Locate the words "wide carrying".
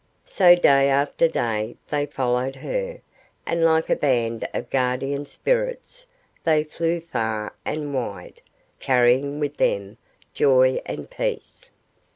7.93-9.39